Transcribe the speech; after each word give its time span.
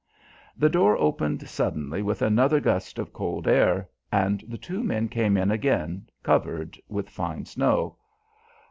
The 0.57 0.67
door 0.67 0.97
opened 0.97 1.47
suddenly 1.47 2.01
with 2.01 2.23
another 2.23 2.59
gust 2.59 2.97
of 2.97 3.13
cold 3.13 3.47
air, 3.47 3.87
and 4.11 4.41
the 4.47 4.57
two 4.57 4.83
men 4.83 5.07
came 5.09 5.37
in 5.37 5.51
again, 5.51 6.07
covered 6.23 6.75
with 6.89 7.07
fine 7.07 7.45
snow. 7.45 7.97